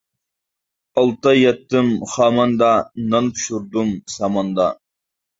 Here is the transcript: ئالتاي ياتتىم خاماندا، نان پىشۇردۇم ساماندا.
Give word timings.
ئالتاي 0.99 1.35
ياتتىم 1.41 1.91
خاماندا، 2.13 2.69
نان 3.11 3.27
پىشۇردۇم 3.35 3.93
ساماندا. 4.15 4.67